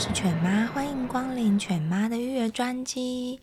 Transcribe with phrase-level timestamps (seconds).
[0.00, 3.38] 是犬妈，欢迎光临犬妈的育儿专机。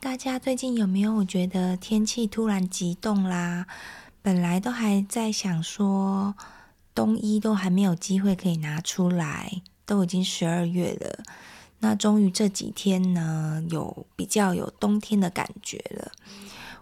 [0.00, 3.64] 大家最近有没有觉得天气突然急冻啦？
[4.22, 6.34] 本来都还在想说。
[6.92, 11.22] 冬衣都还没有机会可以拿出来，都已经十二月了。
[11.78, 16.10] 那终于这几天呢，有比较有冬天的感觉了。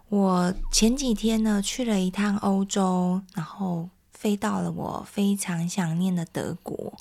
[0.09, 6.97] 我前几天呢去了一趟欧洲，然后飞到了我非常想念的德国。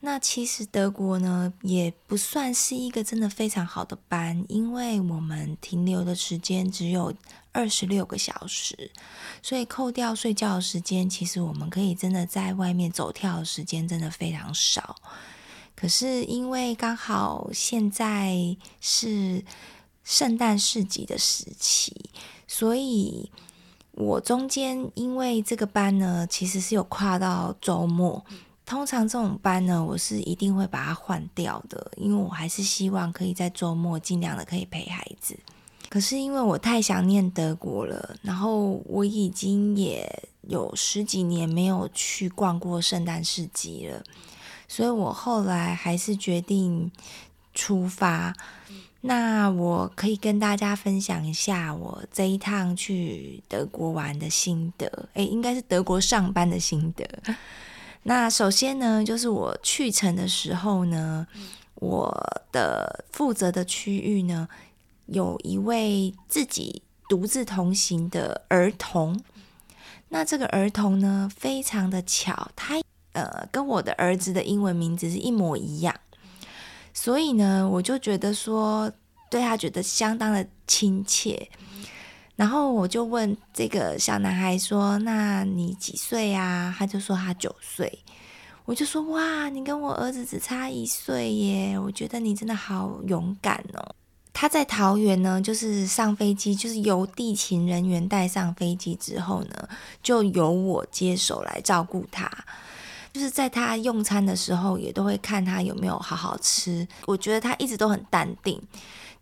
[0.00, 7.12] 那其实德国呢也不算是一个真的非常好的班，因为我们停留的时间只有
[7.50, 8.92] 二十六个小时，
[9.42, 14.94] 所以扣掉睡觉的时间，其实我们可以真的在外面走跳的时间真的非常少。
[15.74, 19.44] 可是因为刚好现在是
[20.04, 22.10] 圣诞市集的时期，
[22.46, 23.32] 所以
[23.92, 28.24] 我中间因为这个班呢，其实是有跨到周末。
[28.68, 35.34] 通常这种班呢，我是一定会把它换掉的，因为我还是希望可以在周末尽量的可以陪孩子。
[35.88, 40.06] 可是因为我太想念德国了，然后我已经也
[40.42, 44.04] 有十几年没有去逛过圣诞市集了，
[44.68, 46.92] 所以我后来还是决定
[47.54, 48.34] 出发。
[49.00, 57.08] 那我可以跟大家分享一下我这一趟去德国玩的心得，诶，应该是德国上班的心得。
[58.08, 61.26] 那首先呢，就是我去程的时候呢，
[61.74, 64.48] 我的负责的区域呢，
[65.04, 69.22] 有一位自己独自同行的儿童。
[70.08, 72.80] 那这个儿童呢，非常的巧，他
[73.12, 75.94] 呃跟我的儿子的英文名字是一模一样，
[76.94, 78.90] 所以呢，我就觉得说
[79.30, 81.50] 对他觉得相当的亲切。
[82.38, 87.98] 然后我就问这个小男孩说：“那你几岁啊？”他就说他九岁。
[88.64, 91.76] 我就说：“哇，你跟我儿子只差一岁耶！
[91.76, 93.92] 我觉得你真的好勇敢哦。”
[94.32, 99.68] 他在桃园呢，就是上飞机，就是由地勤人员带上飞机之后呢，
[100.00, 102.30] 就由我接手来照顾他。
[103.12, 106.86] 就是在他用餐的时候，也都会看他有没有好好吃。
[107.04, 108.62] 我觉得他一直都很淡定。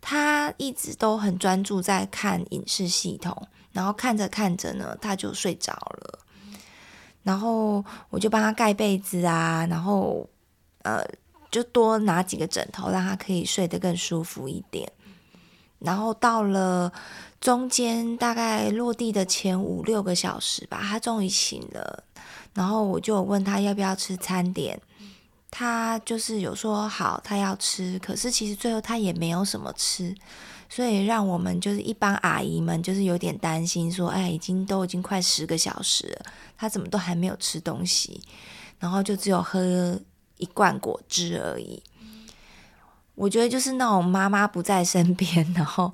[0.01, 6.19] 他一直都很专注在看影视系统，然后看着看着呢，他就睡着了。
[7.23, 10.29] 然后我就帮他盖被子啊，然后
[10.83, 11.03] 呃，
[11.51, 14.89] 就多拿几个枕头，让他可以睡得更舒服一点。
[15.79, 16.91] 然后到了
[17.41, 22.03] 中间，大概落地的前五六个小时吧，他终于醒了。
[22.53, 24.81] 然后我就问他要不要吃餐点。
[25.49, 30.13] 他就是有说好，他要吃，可是其实最后他也没有什么吃，
[30.69, 36.25] 所以让我们就是一帮阿姨们就是有点担心，说，哎，已经都已经快十个小时了，
[36.57, 38.21] 他怎么都还没有吃东西，
[38.77, 39.99] 然后就只有喝
[40.37, 41.81] 一罐果汁而已。
[43.15, 45.93] 我觉得就是那种妈妈不在身边，然后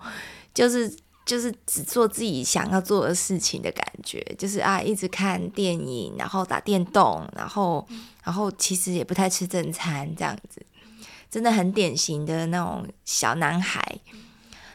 [0.53, 0.97] 就是。
[1.25, 7.87] 就是只做自己想要做的事情的感觉，就是啊，一直看电影，然后打电动，然后，
[8.23, 10.65] 然后其实也不太吃正餐，这样子，
[11.31, 13.99] 真的很典型的那种小男孩。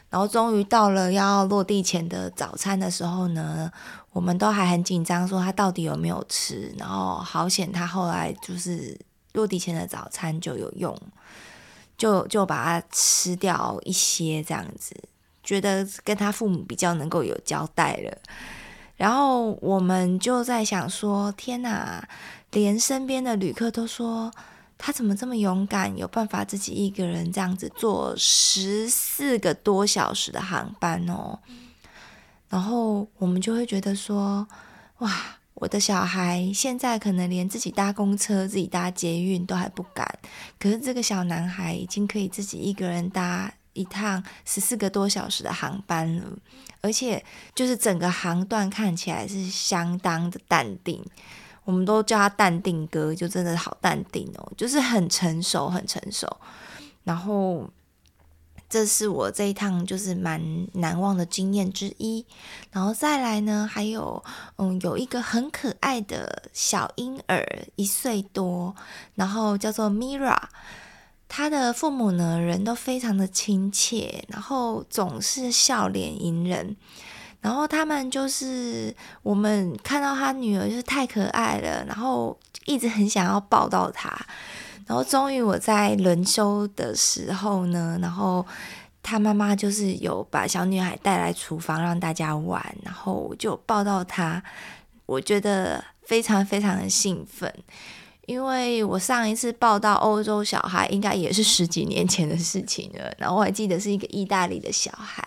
[0.09, 3.71] 然后终于到了要落地前的早餐的时候呢，
[4.11, 6.73] 我们都还很紧张，说他到底有没有吃。
[6.79, 8.99] 然后好险，他后来就是
[9.33, 10.99] 落地前的早餐就有用，
[11.95, 14.95] 就就把它吃掉一些这样子。
[15.49, 18.15] 觉得跟他父母比较能够有交代了，
[18.97, 22.07] 然后我们就在想说：天哪，
[22.51, 24.31] 连身边的旅客都说
[24.77, 31.39] 他怎么这么勇敢，有办法自己一个人这样子坐十四个多小时的航班哦。
[32.47, 34.47] 然后我们就会觉得说：
[34.99, 35.11] 哇，
[35.55, 40.19] 我的小孩现在可能连自己搭公车、自己搭捷运都还不敢，
[40.59, 43.51] 可是这个小男孩已经可以自己一个人搭。
[43.73, 46.23] 一趟十四个多小时的航班了，
[46.81, 47.23] 而且
[47.55, 51.03] 就是整个航段看起来是相当的淡定，
[51.63, 56.27] 我们都叫他淡定哥，就真的好淡定哦，就是很成熟，很成熟。
[57.03, 57.69] 然后
[58.67, 60.41] 这是我这一趟就是蛮
[60.73, 62.25] 难忘的经验之一。
[62.71, 64.23] 然后再来呢，还有
[64.57, 68.75] 嗯，有一个很可爱的小婴儿，一岁多，
[69.15, 70.37] 然后叫做 Mira。
[71.29, 76.75] 他的父母呢，人都非常的亲切，然后总是笑脸迎人。
[77.39, 78.93] 然后他们就是
[79.23, 84.09] 我们看到他女儿就是太可爱了，然后一直很想要抱到他。
[84.85, 88.45] 然后终于我在轮休的时候呢，然后
[89.03, 94.43] 他妈妈就是有把小女孩带来厨房让大家玩，然后我就抱到她，
[95.05, 97.53] 我觉得非常非常的兴奋。
[98.29, 103.11] 因为我上一次抱到欧洲小孩，应该也是十几年前的事情了。
[103.17, 105.25] 然后我还记得是一个意大利的小孩，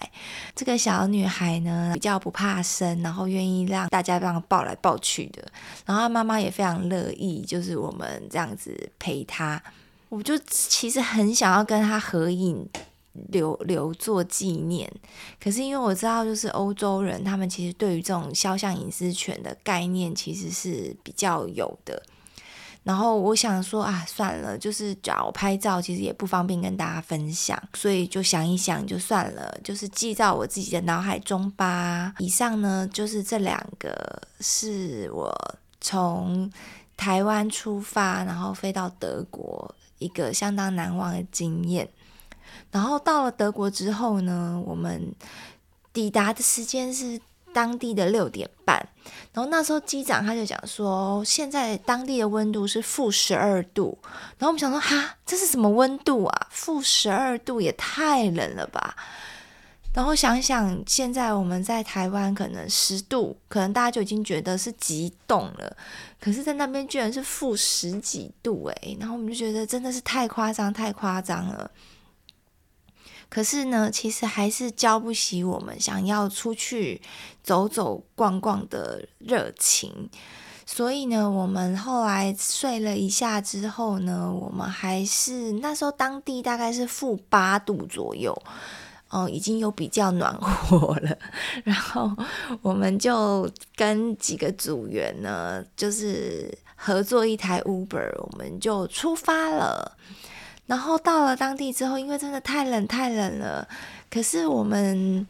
[0.55, 5.43] 这个小女孩呢比较不怕生，然后愿意让大家这样抱来抱去的。
[5.85, 9.61] 然后她妈妈也非常乐意，就是我们这样子陪她。
[10.09, 12.65] 我就其实很想要跟她合影，
[13.31, 14.89] 留留作纪念。
[15.43, 22.01] 可是因为我知道，就是欧洲人他们其实对于这种肖像隐私权的概念其实是比较有的。
[22.85, 32.13] 然后我想说啊，算了，就是找拍照，其实也不方便跟大家分享，所以就想一想，就算了，就是记在我自己的脑海中吧。
[32.19, 35.33] 以上呢，就是这两个是我
[35.81, 36.51] 从
[36.97, 41.89] 台湾出发，然后飞到德国一个相当难忘的经验。
[42.73, 45.15] 然后到了德国之后呢，我们
[45.93, 47.21] 抵达的时间是。
[47.53, 48.77] 当地的六点半，
[49.33, 53.99] 然后那时候机长他就讲说，现在当地的温度是负十二度，
[54.39, 56.47] 然后我们想说，哈，这是什么温度啊？
[56.51, 58.97] 负十二度也太冷了吧？
[59.95, 65.77] 然后想想，现在我们在台湾可能十度，可能大家就已经觉得是极冻了，
[66.19, 71.71] 可是，在那边居然是负十几度，诶，然后我们就觉得真的是太夸张，太夸张了。
[73.33, 77.01] 可是呢，其实还是浇不熄我们想要出去
[77.43, 80.11] 走走逛逛的热情。
[80.67, 88.37] 所以呢，我们后来睡了一下之后呢，我们还是那时候当地大概是负八度左右，
[89.09, 91.17] 哦，已经有比较暖和了。
[91.65, 92.15] 然后
[92.61, 99.97] 我们就跟几个组员呢，就是合作一台 Uber，我们就出发了。
[100.73, 103.69] 然后到了当地之后，因为真的太冷太冷了，
[104.09, 105.27] 可是我们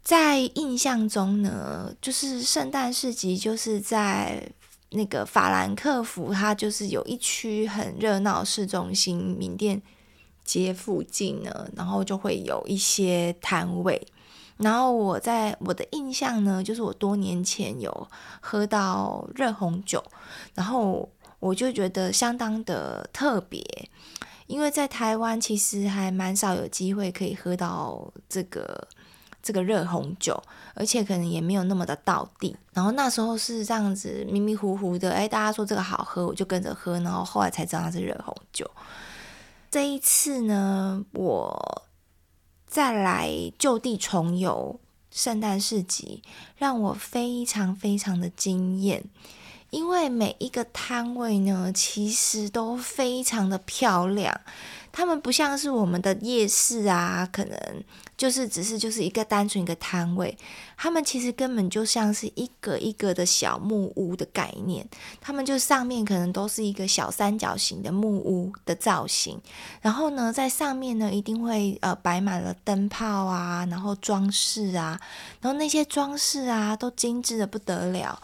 [0.00, 4.48] 在印象中呢，就是圣诞市集就是在
[4.90, 9.82] 那个法兰克福，它就是有一区很热闹市中心名店
[10.44, 14.06] 街附近呢，然后就会有一些摊位。
[14.58, 18.08] 然后我在我的印象呢，就是我多年前有
[18.40, 20.00] 喝到热红酒，
[20.54, 21.08] 然后
[21.40, 23.60] 我就觉得相当的特别。
[24.48, 28.88] 因为在台湾其实还蛮少有机会可以喝到这个
[29.40, 30.42] 这个热红酒，
[30.74, 32.56] 而且可能也没有那么的道地。
[32.72, 38.68] 然后那时候是这样子迷迷糊糊的，哎，大家说这个好喝，我就跟着喝，然后后来才知道它是热红酒。
[39.70, 41.82] 这一次呢，我
[42.66, 44.80] 再来就地重游
[45.10, 46.22] 圣诞市集，
[46.56, 49.04] 让我非常非常的惊艳。
[49.70, 54.40] 因为每一个摊位呢，其实都非常的漂亮。
[54.90, 57.84] 他们不像是我们的夜市啊，可能
[58.16, 60.36] 就是只是就是一个单纯一个摊位。
[60.76, 64.88] 他们其实根本就像是一个一个的小木屋的概念。
[65.20, 69.38] 他们就上面可能都是一个小三角形的木屋的造型。
[69.82, 74.98] 然后呢，在上面呢，一定会呃摆满了灯泡啊，然后装饰啊，
[75.40, 78.20] 然后那些装饰啊，都精致的不得了。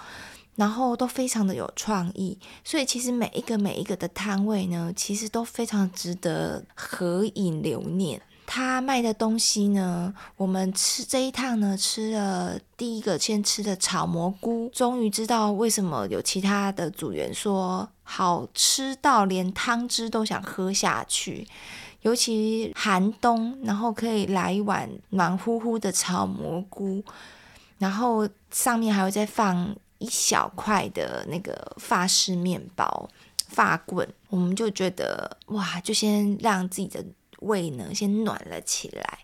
[0.56, 8.23] 然后都非常的有创意，所以其实每一个每一个的摊位呢，其实都非常值得合影留念。
[8.46, 21.49] 他卖的东西呢，我们吃这一趟呢，吃了第一个先吃的炒蘑菇，终于知道为什么有其他的组员说好吃到连汤汁都想喝下去，
[22.02, 27.02] 尤其寒冬，然后可以来一碗暖乎乎的炒蘑菇，
[27.78, 29.75] 然后上面还会再放。
[29.98, 33.08] 一小块的那个法式面包、
[33.48, 37.04] 发棍，我们就觉得哇，就先让自己的
[37.40, 39.20] 胃呢先暖了起来。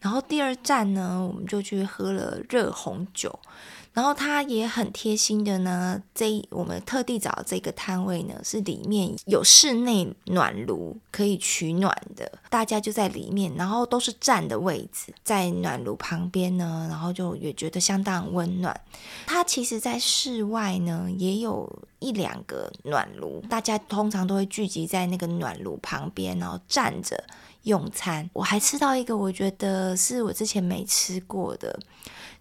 [0.00, 3.38] 然后第二站呢，我们就去喝了热红酒。
[3.98, 18.80] 然后他也很贴心的呢，这我们特地找这个摊位呢，是里面有室内暖炉可以取暖的，大家就在里面，然后都是站的位置，在暖炉旁边呢，然后就也觉得相当温暖。
[19.26, 27.20] 它其实，在室外呢，也有一两个暖炉，大家通常都会聚集在那个暖炉旁边，然后站着。
[27.64, 28.30] 用餐。
[28.32, 31.78] 我还吃到一个，我觉得是我之前没吃过的，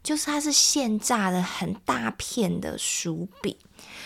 [0.03, 3.55] 就是它是现炸的很大片的薯饼，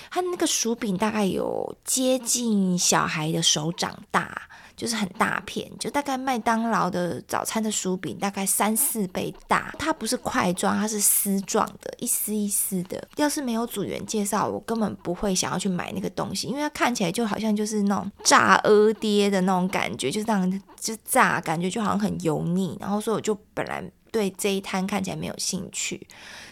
[0.09, 4.41] 它那个薯饼大概有接近小孩的手掌大。
[4.73, 9.71] 就是很大片，就大概麦当劳的早餐的薯饼大概三四倍大。
[9.77, 13.07] 它不是块状，它是丝状的，一丝一丝的。
[13.17, 22.75] 要是没有组员介绍，我根本不会想要去买那个东西，因为它看起来就好像就是那种炸鹅爹的那种感觉，就是这样就炸，感觉就好像很油腻。
[22.79, 26.07] 然后所以我就本来对这一摊看起来没有兴趣。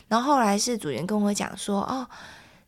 [0.08, 2.08] 然后后来是主人跟我讲说，哦。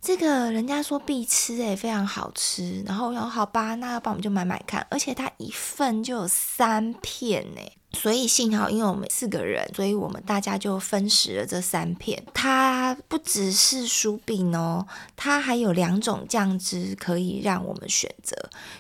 [0.04, 2.82] 这个人家说必吃诶，非常好吃。
[2.88, 4.84] 然后，然后好吧，那要不然我们就买买看。
[4.90, 7.62] 而且它一份就有三片呢，
[7.94, 12.24] 所以幸好因为我们四个人，所以我们大家就分食了这三片。
[12.34, 18.36] 它不只是薯饼哦，它还有两种酱汁可以让我们选择，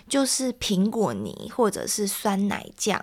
[0.10, 3.00] 就是苹果泥或者是酸奶酱。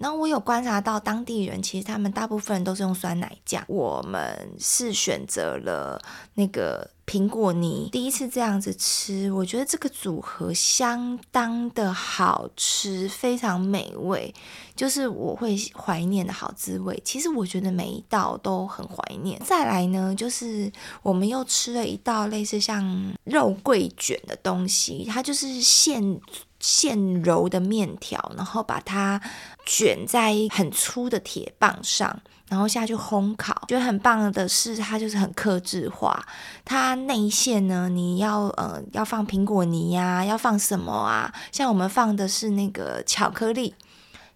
[0.00, 6.00] 然后我有观察到当地人，其实他们大部分人都是用酸奶酱，我们是选择了
[6.32, 7.90] 那个苹果泥。
[7.92, 14.34] 第一次这样子吃，我觉得这个组合相当的好吃，非常美味，
[14.74, 16.98] 就是我会怀念的好滋味。
[17.04, 19.38] 其实我觉得每一道都很怀念。
[19.44, 26.18] 再来呢，就是我们又吃了一道类似像肉桂卷的东西，它就是现。
[26.60, 29.20] 现揉的面条，然后把它
[29.66, 33.64] 卷在很粗的铁棒上，然后下去烘烤。
[33.66, 36.24] 觉得很棒的是，它就是很克制化。
[36.64, 41.34] 它内馅呢，你要呃要放苹果泥呀、要放什么啊？
[41.50, 43.74] 像我们放的是那个巧克力，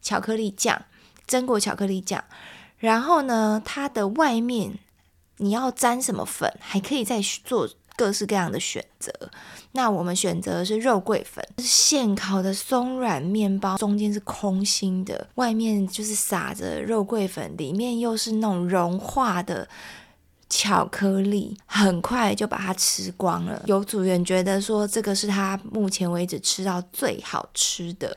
[0.00, 0.82] 巧克力酱，
[1.28, 2.24] 榛果巧克力酱。
[2.78, 4.78] 然后呢，它的外面
[5.36, 7.68] 你要沾什么粉，还可以再做。
[7.96, 9.12] 各式各样的选择，
[9.72, 19.68] 那我们选择的是肉桂粉，是现烤的松软面包，中间是空心的，外面就是撒着肉桂粉，里面又是那种融化的
[20.50, 23.62] 巧克力，很快就把它吃光了。
[23.66, 28.16] 有组员觉得说，这个是他目前为止吃到最好吃的。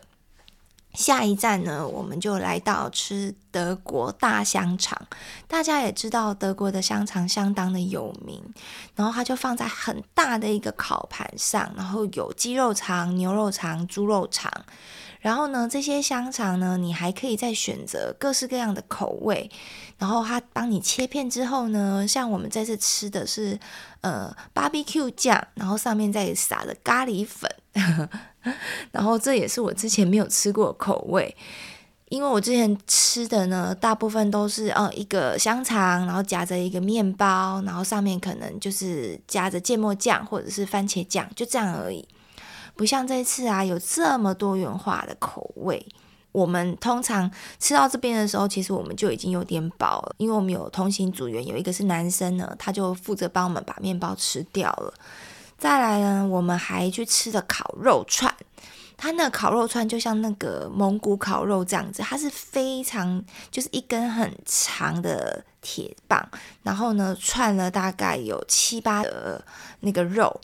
[0.97, 4.99] 下一站呢，我们就来到吃德国大香肠。
[5.47, 8.43] 大家也知道，德国的香肠相当的有名，
[8.95, 14.51] 然后它就放在很大的一个烤盘上，然后有鸡肉肠、牛肉肠、猪肉肠。
[15.19, 19.51] 然后呢，这些香肠呢，你还可以再选择各式各样的口味。
[19.99, 23.59] 然后它帮你切片之后呢，像我们这次吃的是
[24.01, 27.51] 呃 barbecue 酱，然后上面再撒了咖喱粉。
[28.91, 31.35] 然后这也是我之前没有吃过口味，
[32.09, 42.07] 因为我之前吃的呢，大部分都是呃一个香肠，然后夹着一个面包，然后上面可能就是夹着芥末酱或者是番茄酱，就这样而已。
[42.75, 45.85] 不像这次啊，有这么多元化的口味。
[46.33, 54.93] 我们通常吃到这边的时候，其实我们就已经有点饱了，因为我们有同行组员，有一个是男生呢，他就负责帮我们把面包吃掉了。
[55.57, 58.31] 再来呢，我们还去吃了烤肉串，
[58.95, 66.29] 它那烤肉串就像那个蒙古烤肉这样子，它是非常就是一根很长的铁棒，
[66.61, 69.43] 然后呢串了大概有七八个
[69.79, 70.39] 那个肉，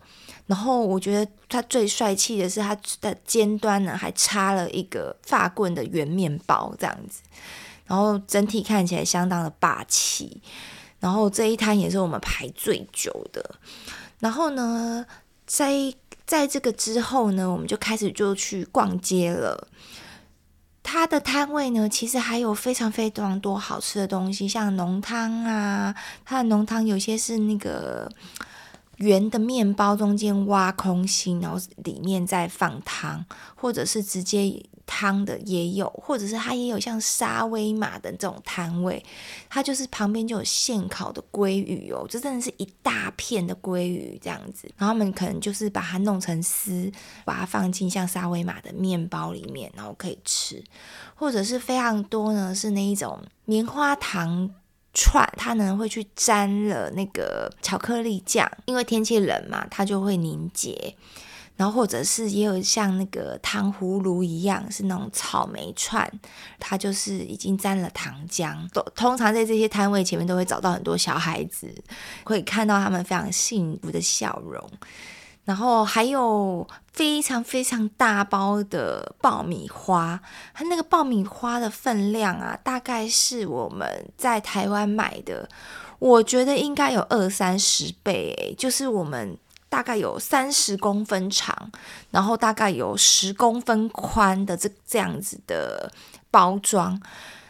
[0.48, 7.22] 然后我觉得它最帅气的是它的尖端呢还插了一个发棍的圆面包这样子，
[7.86, 10.42] 然后整体看起来相当的霸气，
[11.00, 13.56] 然后这一摊也是我们排最久的。
[14.24, 15.06] 然后呢，
[15.46, 15.94] 在
[16.26, 19.68] 在这个之后呢，我们就开始就去逛街了。
[20.82, 28.10] 它的摊位呢，其实还有非常非常多好吃的东西，像浓汤啊，它的浓汤有些是那个
[28.96, 33.26] 圆的面包中间挖空心，然后里面再放汤，
[33.56, 34.66] 或者是直接。
[34.86, 39.04] 汤的也有，或者是它也有像沙威玛的这种摊位，
[39.50, 46.92] 它就是旁边就有现烤的鲑鱼哦，这真的是一大片的鲑鱼这样子，然后他们可能就是把它弄成丝，
[47.26, 50.64] 把它放进像沙威玛的面包里面，然后可以吃，
[51.16, 54.50] 或者是非常多呢，是那一种棉花糖
[54.94, 60.96] 串，它呢会去沾了那个巧克力酱，因为天气冷嘛，它就会凝结。
[61.56, 66.12] 然后或者是也有像那个糖葫芦一样，是那种草莓串，
[66.60, 68.58] 它就是已经沾了糖浆。
[68.96, 71.72] 通常在这些摊位前面都会找到很多小孩子，
[72.24, 74.68] 会看到他们非常幸福的笑容。
[75.46, 80.20] 然后还有非常非常大包的爆米花，
[80.56, 85.48] 它那个爆米花的分量啊，大概是我们在台湾买的，
[86.00, 89.38] 我觉得应该有二三十倍，就是我们。
[89.74, 91.72] 大概有三十公分长，
[92.12, 95.92] 然后大概有十公分宽的这这样子的
[96.30, 97.02] 包装。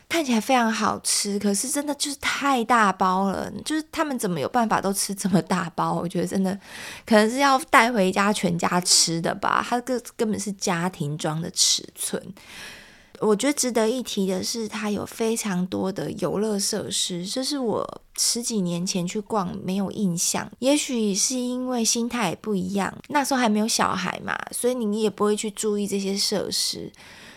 [0.08, 3.52] 看起来非常好吃，可是真的就是太大包了。
[3.66, 5.92] 就是他们怎么有办法都吃这么大包？
[5.92, 6.58] 我觉得真的
[7.06, 9.66] 可能是要带回家全家吃的吧。
[9.68, 12.24] 它个根本是家庭装的尺寸。
[13.26, 20.52] 我觉得值得一提的是，它有非常多的游乐设施，这是我十几年前去逛没有印象。
[20.60, 26.92] 也许是因为心态不一样，那时候还没有小孩嘛，所以你也不会去注意这些设施。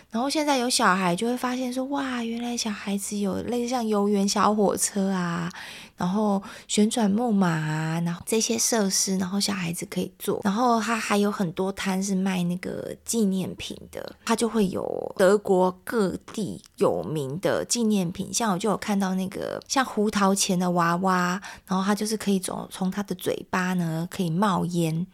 [0.09, 5.51] 然后现在有小孩，就会发现说，哇，原来小孩子有类似像游园小火车啊，
[5.97, 10.39] 然后旋转木马啊，然后这些设施，然后小孩子可以坐。
[10.43, 25.05] 然后它还有很多摊是卖那个纪念品的，它就会有德国各地有名的纪念品，像我就有看到那个像胡桃钳的娃娃，然后它就是可以从从它的嘴巴呢可以冒烟。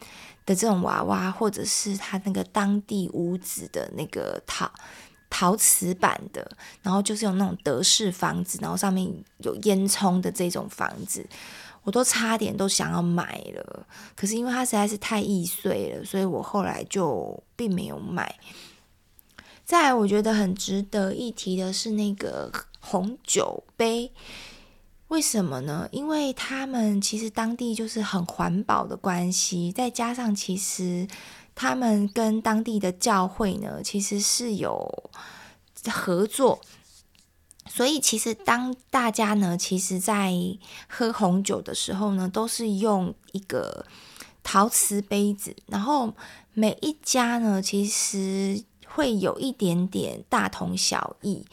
[0.46, 4.70] 的这种娃娃，或者是他那个当地屋子的那个陶
[5.36, 6.48] 陶瓷版的，
[6.84, 11.28] 然后就是有那种德式房子，然后上面有烟囱的这种房子，
[11.82, 18.36] 我都差点都想要买了，可是因为它实在是太易碎了，所以我后来就并没有买。
[19.66, 24.12] 再来，我觉得很值得一提的是那个红酒杯。
[25.08, 25.88] 为什么呢？
[25.92, 31.08] 因为他们其实当地就是很环保的关系，再加上其实
[31.55, 35.12] 他们跟当地的教会呢，其实是有
[35.91, 36.62] 合作，
[37.67, 40.33] 所以其实当大家呢，其实在
[40.88, 43.86] 喝红酒的时候呢，都是用一个
[44.43, 46.13] 陶瓷杯子，然后
[46.53, 51.45] 每一家呢，其实会有一点点大同小异。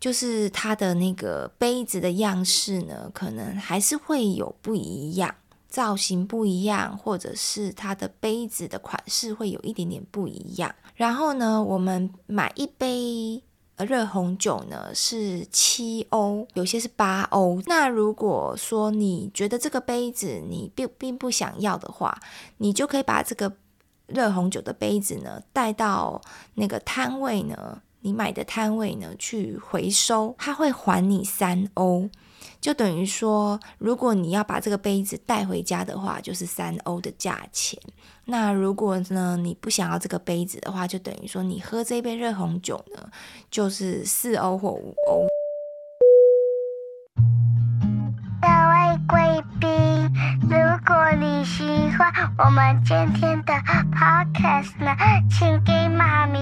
[0.00, 5.34] 就是它的那个杯子的样式呢，可能还是会有不一样，
[5.68, 10.74] 造型不一样，或者是它的杯子的款式会有一点点不一样。
[10.94, 13.42] 然后呢，我们买一杯
[13.76, 17.62] 热红酒呢是七欧，有些是八欧。
[17.66, 22.18] 那如果说你觉得这个杯子你并并不想要的话，
[22.56, 23.52] 你就可以把这个
[24.06, 26.20] 热红酒的杯子呢带到
[26.54, 27.82] 那个摊位呢。
[28.00, 32.08] 你买的摊位呢，去回收，他会还你三欧，
[32.60, 37.80] 就等于说，如果你要把这个杯子带回家的话，就是三欧的价钱。
[38.24, 43.08] 那如果呢，你不想要这个杯子的话，就等于说，你喝这杯热红酒呢，
[43.50, 45.26] 就是四欧或五欧。
[48.40, 49.70] 各位贵宾，
[50.42, 51.64] 如果你喜
[51.96, 53.52] 欢我们今天的
[53.92, 54.94] podcast 呢，
[55.30, 56.38] 请给妈咪。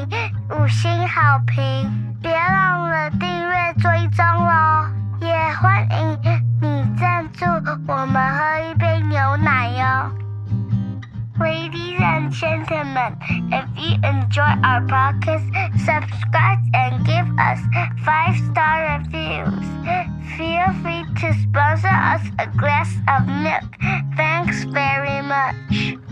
[0.51, 4.91] 五星好评，别忘了订阅追踪哦！
[5.26, 6.20] 也欢迎
[6.62, 7.46] 你赞助
[7.88, 10.12] 我们喝一杯牛奶哟。
[11.40, 13.18] Ladies and gentlemen,
[13.52, 15.46] if you enjoy our podcast,
[15.80, 17.60] subscribe and give us
[18.06, 19.66] five star reviews.
[20.38, 23.64] Feel free to sponsor us a glass of milk.
[24.16, 26.05] Thanks very much.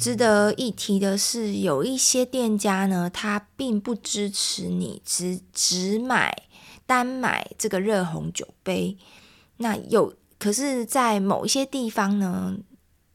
[0.00, 6.44] 值得一提的是，有一些店家呢，他并不支持你只只买
[6.86, 8.96] 单买这个热红酒杯。
[9.56, 12.56] 那有，可是，在某一些地方呢，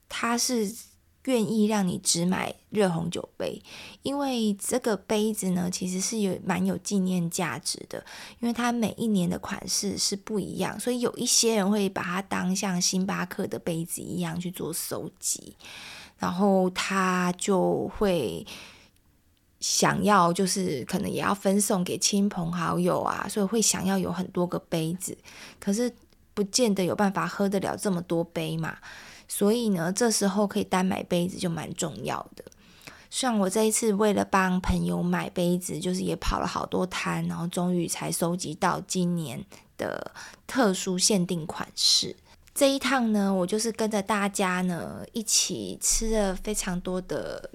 [0.09, 0.75] 他是
[1.23, 3.63] 愿意让你只买热红酒杯，
[4.01, 8.03] 因为这个杯子呢，其实是有蛮有纪念价值的，
[8.41, 15.55] 因为它每一年的款式是不一样，所以有一些人会把它当像星巴克的杯子一样去做收集。
[16.23, 18.47] 然后他就会
[19.59, 25.17] 想要，就是可能也要分送给亲朋好友啊，所以会想要有很多个杯子，
[25.59, 25.93] 可是
[26.33, 28.77] 不见得有办法喝得了这么多杯嘛。
[29.27, 32.45] 所以呢，这时候可以单买杯子就蛮重要的。
[33.09, 39.43] 像我这一次为了帮朋友买杯子，就是也跑了好多摊，然后终于才收集到今年
[39.77, 40.13] 的
[40.47, 42.15] 特殊限定款式。
[42.55, 47.49] 这一趟呢，我就是跟着大家呢一起吃了非常多的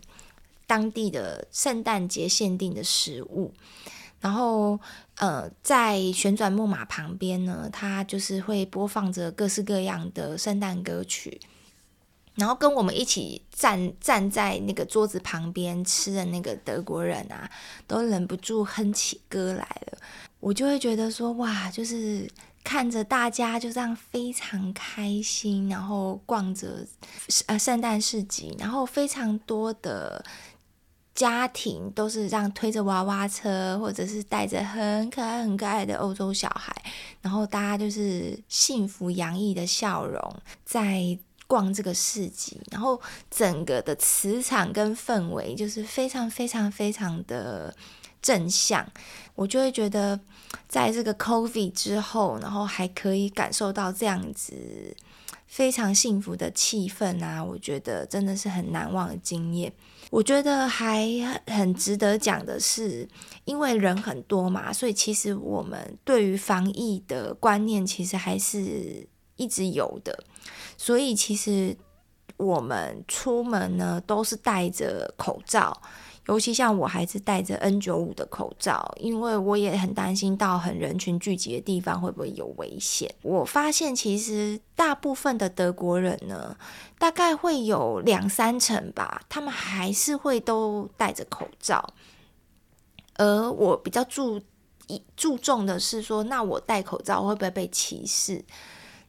[0.66, 3.54] 当地的圣诞节限定的食物，
[4.20, 4.78] 然后
[5.18, 11.40] 呃，在旋转木马旁边呢，它就是会播放着各式各样的圣诞歌曲，
[12.34, 17.48] 然后跟我们一起站站在那个桌子旁边吃的那个德国人啊，
[17.86, 19.98] 都忍不住哼起歌来了，
[20.40, 22.28] 我就会觉得说哇，就是。
[22.64, 26.86] 看着大家就这样非常开心，然后逛着
[27.46, 30.22] 呃圣诞市集，然后非常多的
[31.14, 36.74] 家庭都是这样推着娃娃车，或者是带着很可爱、很可爱的欧洲小孩，
[37.22, 47.74] 然后大家就是幸福洋溢的笑容在逛这个市集，然后整个的磁场跟氛围就是非常、非常、非常的
[48.20, 48.86] 正向，
[49.34, 50.20] 我就会觉得
[50.68, 54.96] 在这个 COVID 之后，然后还可以感受到这样子。
[55.46, 59.72] 非常幸福的气氛啊，我觉得真的是很难忘的经验。
[60.10, 61.08] 我觉得还
[61.46, 63.08] 很值得讲的是，
[63.46, 70.22] 因为人很多嘛，所以其实我们对于防疫的观念其实还是一直有的。
[70.76, 71.74] 所以其实
[72.36, 75.80] 我们出门呢，都是戴着口罩。
[76.28, 83.10] 尤其像我还是戴着 N95 的口罩，因为我也很担心到很人群聚集的地方会不会有危险。
[83.22, 86.54] 我发现其实大部分的德国人呢，
[86.98, 91.94] 大概会有两三成吧，他们还是会都戴着口罩。
[93.16, 94.38] 而我比较注
[95.16, 98.44] 注重的是说，那我戴口罩会不会被歧视？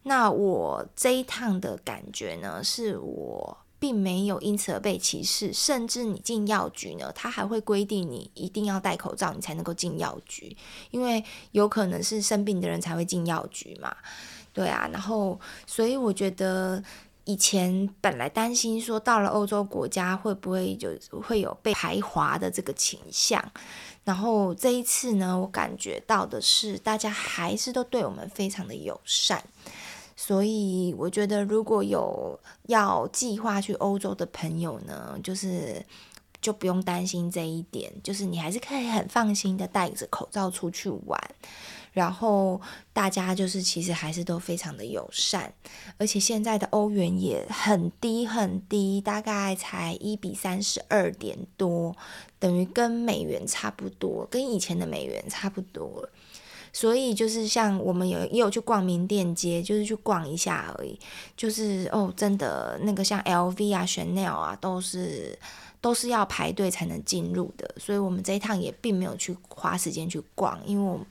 [0.03, 3.57] 那我这一趟的感觉呢，是我。
[3.79, 10.55] 并没有因此而被歧视，甚至你进药局呢，他还会规定你一定要戴口罩，你才能够进药局，
[10.91, 13.95] 因为有可能是生病的人才会进药局嘛，
[14.53, 16.83] 对啊，然后所以我觉得
[17.23, 20.89] 以前本来担心说到了欧洲国家会不会就
[21.21, 23.41] 会有被排华的这个倾向，
[24.03, 29.41] 然后这一次呢，我感觉到的是大家还是都对我们非常的友善。
[30.21, 35.81] 所以我觉得，如果有要计划去欧洲的朋友呢，就是
[36.41, 41.17] 就不用担心这一点，就是你还是可以很放心的戴着口罩出去玩，
[41.93, 42.59] 然后
[42.91, 45.53] 大家就是其实还是都非常的友善，
[45.97, 51.95] 而且现在的欧元也很低很低，大概才一比三十二点多，
[52.37, 56.09] 等于跟美元差不多，跟以前的美元差不多。
[56.71, 60.99] 所以就是像我们有也有去逛名店街，就是去逛一下而已。
[61.35, 65.37] 就是哦，真的那个像 LV 啊、Chanel 啊，都是
[65.81, 67.69] 都是要排队才能进入的。
[67.77, 71.05] 所以我们这一趟也并没有去花时间去逛，因为我们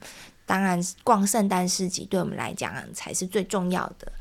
[0.45, 4.11] 当然逛圣诞市集对我们来讲才是最重要的。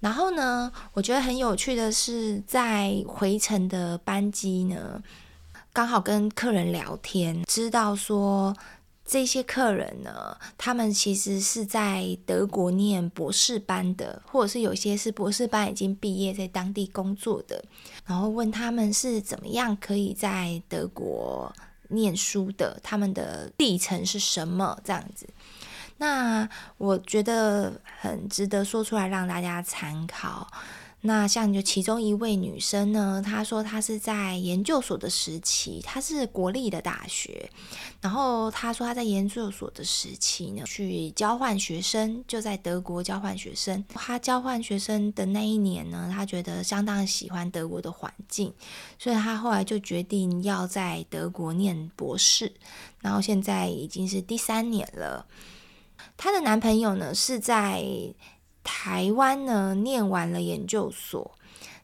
[0.00, 5.02] 然后呢，我觉得很有趣的是，在回程的班机呢，
[5.72, 8.56] 刚好跟客人聊天，知道说。
[9.08, 17.64] 这些客人呢，他们其实是在德国念博士班的，或者是有些是博士班已经毕业，在当地工作的。
[18.04, 21.50] 然后问他们是怎么样可以在德国
[21.88, 25.26] 念书的，他们的历程是什么这样子。
[25.96, 30.46] 那我觉得很值得说出来让大家参考。
[31.02, 37.48] 那像就其中一位女生呢，她说她是在研究所的时期，她是国立的大学，
[38.00, 43.84] 然后她说她在研究所的时期呢，去交换学生，就在德国交换学生。
[43.94, 48.52] 她交换学生的那一年呢，她觉得相当喜欢德国的环境，
[48.98, 52.52] 所以她后来就决定要在德国念博士，
[53.00, 55.24] 然后现在已经是第三年了。
[56.16, 57.84] 她的男朋友呢是在。
[58.70, 61.34] 台湾呢，念完了研究所，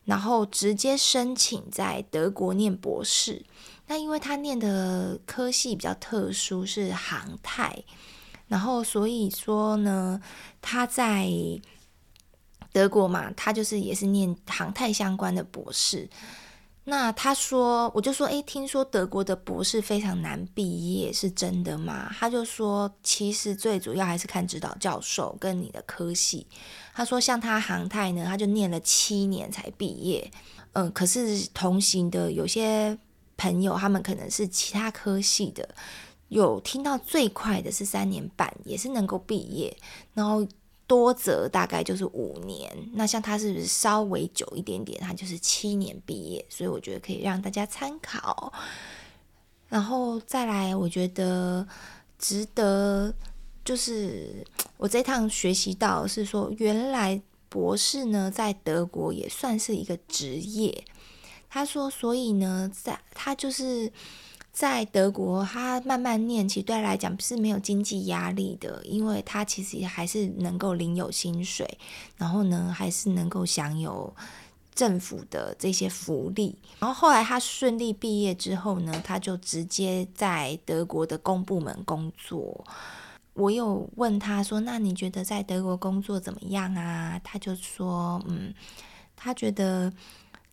[0.05, 3.42] 然后直接申请在德国念博士。
[3.87, 7.83] 那因为他念的科系比较特殊，是航太，
[8.49, 10.20] 然后所以说呢，
[10.61, 11.31] 他在
[12.70, 16.07] 德国嘛，他就是也是念航太相关的博士。
[16.87, 22.14] 那他说，我就说，诶，听说德国的博士非常难毕业，是真的吗？
[22.18, 26.47] 他就说，其实最主要还是看指导教授跟你的科系。
[26.92, 30.31] 他说，像他航太呢，他就念了七年才毕业。
[30.75, 32.99] 嗯，可是同行的有些
[33.38, 35.66] 朋友，他们可能是其他科系的，
[36.29, 39.75] 有听到最快的是三年半，也是能够毕业，
[40.12, 40.47] 然后。
[40.87, 45.01] 多则大概就是五年，那像他是不是稍微久一点点？
[45.01, 48.53] 他就是七年毕业，所以我觉得可以让大家参考。
[49.68, 51.66] 然后再来，我觉得
[52.18, 53.14] 值得，
[53.64, 54.44] 就是
[54.77, 60.85] 我这趟学习到是说，原来博士呢在德国也算是一个职业。
[61.49, 63.92] 他说，所以呢，在他就是。
[64.55, 71.77] 在德国，他慢慢念，其实对他来讲是没有经济压力的，因为他其实还是能够领有薪水，
[72.17, 74.14] 然后呢，还是能够享有
[74.73, 76.57] 政府的这些福利。
[76.79, 82.64] 然后后来他顺利毕业之后呢，他就直接在德国的公部门工作。
[83.33, 88.55] 我有问他说：“那你觉得在德国工作怎么样啊？”他就说：“嗯，
[89.17, 89.93] 他觉得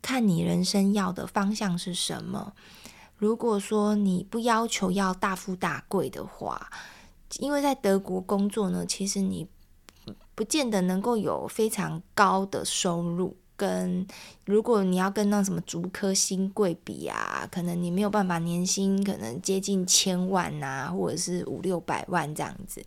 [0.02, 2.52] 看你人生要的方向是什么。”
[3.22, 6.72] 如果说你不要求要大富大贵的话，
[7.38, 9.48] 因为在德国工作呢，其实你
[10.34, 13.38] 不见得能够有非常高的收入。
[13.56, 14.08] 跟
[14.46, 22.84] 如果你要跟那什么竹科新贵比啊，可能你没有办法年薪可能接近千万啊，或者是五六百万这样子。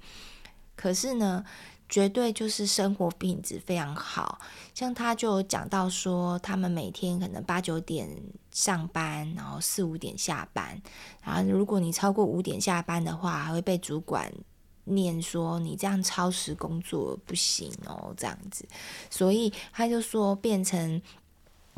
[0.75, 1.45] 可是呢，
[1.89, 4.39] 绝对就是生活品质非常好。
[4.75, 8.09] 像他就讲到说，他们每天可能八九点
[8.51, 10.81] 上班，然后四五点下班。
[11.23, 14.33] 然后如果你超过五点下班的话，还会被主管。
[14.87, 18.69] 念说你这样超时工作不行哦，这样子，
[19.09, 21.01] 所以他就说变成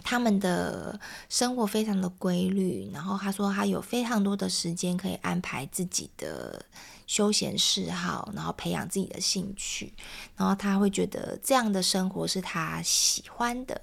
[0.02, 6.64] 他们的生活非常的规律，然后他说他有非常多的时间可以安排自己的
[7.06, 9.92] 休闲嗜好，然后培养自己的兴趣，
[10.36, 13.80] 然后他会觉得这样的生活是他喜欢的，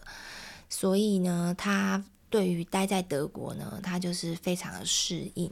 [0.69, 5.52] 所以呢，他对于待在德国呢，他就是非常的适应。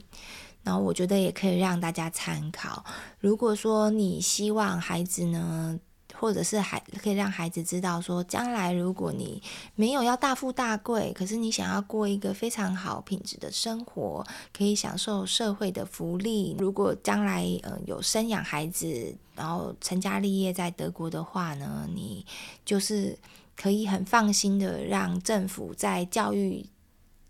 [0.64, 2.84] 然后我觉得也可以让大家参考。
[3.18, 5.76] 如果说你希望孩子呢，
[6.22, 9.42] 或者是孩可以让孩子知道说，将来如果你
[9.74, 14.24] 没有要大富大贵，可是你想要过一个非常好品质的生活，
[14.56, 16.54] 可以享受社会的福利。
[16.60, 22.24] 如果将来呃有生养孩子，然后成家立业在德国的话呢，你
[22.64, 23.18] 就是
[23.56, 26.64] 可以很放心的让政府在教育。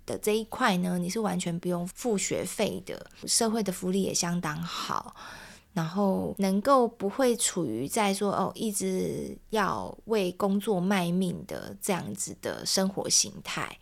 [0.04, 5.14] 的这一块呢，你是完全不用付学费的，社会的福利也相当好，
[5.72, 13.78] 然后能够不会处于在说哦，一直要为工作卖命的这样子的生活形态。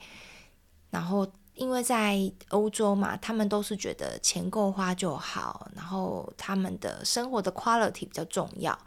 [0.90, 8.78] 然后因为在欧洲嘛，他们都是觉得钱够花就好，然后他们的生活的 quality 比较重要，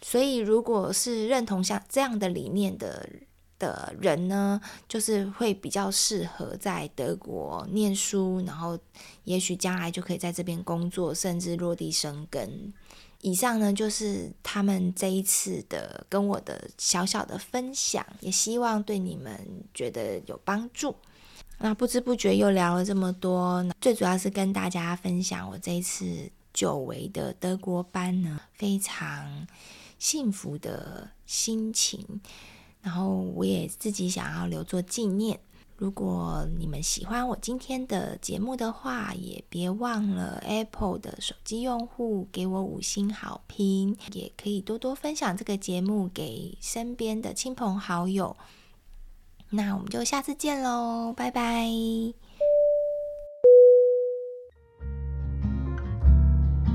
[0.00, 3.08] 所以如果是认同像这样的理念的。
[3.60, 8.76] 的人呢，就是会比较适合在德国念书，然后
[9.22, 12.72] 也许将来就可以在这边工作，甚至落地生根。
[13.20, 19.38] 以上呢，就是他们这一次的跟我的小小的分享，也希望对你们
[19.74, 20.96] 觉得有帮助。
[21.58, 29.46] 那不知不觉又聊了这么多，最主要是跟大家分享我这一次久违的德国班呢，非常
[29.98, 32.22] 幸福的心情。
[32.82, 35.38] 然后我也自己想要留作纪念。
[35.76, 48.36] 如果你们喜欢我今天的节目的话，也别忘了 Apple 的手机用户给我五星好评，也可以多多分享这个节目给身边的亲朋好友。
[49.48, 52.29] 那我们就下次见喽，拜拜。